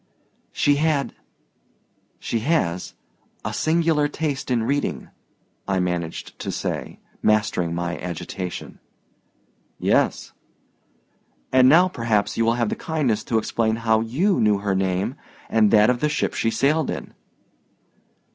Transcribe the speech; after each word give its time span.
"She 0.51 0.77
had—she 0.77 2.39
has—a 2.39 3.53
singular 3.53 4.07
taste 4.07 4.49
in 4.49 4.63
reading," 4.63 5.09
I 5.67 5.79
managed 5.79 6.39
to 6.39 6.51
say, 6.51 6.97
mastering 7.21 7.75
my 7.75 7.99
agitation. 7.99 8.79
"Yes. 9.77 10.33
And 11.51 11.69
now 11.69 11.87
perhaps 11.87 12.35
you 12.35 12.43
will 12.45 12.53
have 12.55 12.69
the 12.69 12.75
kindness 12.75 13.23
to 13.25 13.37
explain 13.37 13.75
how 13.75 13.99
you 14.01 14.39
knew 14.39 14.57
her 14.57 14.73
name 14.73 15.17
and 15.51 15.69
that 15.69 15.91
of 15.91 15.99
the 15.99 16.09
ship 16.09 16.33
she 16.33 16.49
sailed 16.49 16.89
in." 16.89 17.13